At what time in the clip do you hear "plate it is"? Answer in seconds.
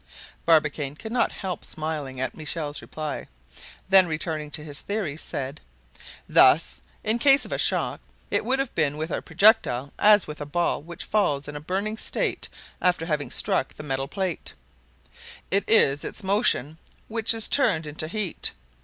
14.07-16.03